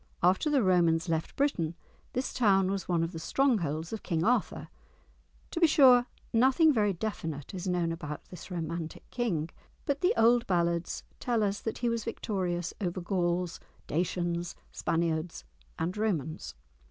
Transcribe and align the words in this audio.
After 0.23 0.49
the 0.49 0.63
Romans 0.63 1.09
left 1.09 1.35
Britain 1.35 1.75
this 2.13 2.33
town 2.33 2.71
was 2.71 2.89
one 2.89 3.03
of 3.03 3.11
the 3.11 3.19
strongholds 3.19 3.93
of 3.93 4.01
King 4.01 4.23
Arthur; 4.23 4.67
to 5.51 5.59
be 5.59 5.67
sure, 5.67 6.07
nothing 6.33 6.73
very 6.73 6.91
definite 6.91 7.53
is 7.53 7.67
known 7.67 7.91
about 7.91 8.25
this 8.29 8.49
romantic 8.49 9.07
king, 9.11 9.51
but 9.85 10.01
the 10.01 10.15
old 10.17 10.47
ballads 10.47 11.03
tell 11.19 11.43
us 11.43 11.59
that 11.59 11.77
he 11.77 11.87
was 11.89 12.03
victorious 12.03 12.73
over 12.81 12.99
Gauls, 12.99 13.59
Dacians, 13.85 14.55
Spaniards, 14.71 15.43
and 15.77 15.95
Romans. 15.95 16.55